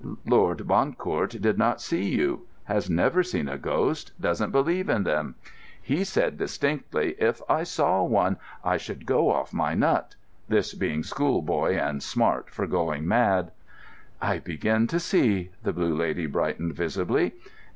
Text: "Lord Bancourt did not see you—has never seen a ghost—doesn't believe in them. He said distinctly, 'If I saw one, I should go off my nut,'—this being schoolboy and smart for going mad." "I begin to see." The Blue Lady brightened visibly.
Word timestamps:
"Lord 0.25 0.67
Bancourt 0.67 1.39
did 1.39 1.59
not 1.59 1.79
see 1.79 2.09
you—has 2.09 2.89
never 2.89 3.21
seen 3.21 3.47
a 3.47 3.59
ghost—doesn't 3.59 4.49
believe 4.49 4.89
in 4.89 5.03
them. 5.03 5.35
He 5.79 6.03
said 6.03 6.39
distinctly, 6.39 7.13
'If 7.19 7.39
I 7.47 7.61
saw 7.61 8.01
one, 8.01 8.37
I 8.63 8.77
should 8.77 9.05
go 9.05 9.29
off 9.31 9.53
my 9.53 9.75
nut,'—this 9.75 10.73
being 10.73 11.03
schoolboy 11.03 11.75
and 11.77 12.01
smart 12.01 12.49
for 12.49 12.65
going 12.65 13.07
mad." 13.07 13.51
"I 14.19 14.39
begin 14.39 14.87
to 14.87 14.99
see." 14.99 15.51
The 15.61 15.71
Blue 15.71 15.95
Lady 15.95 16.25
brightened 16.25 16.73
visibly. 16.73 17.33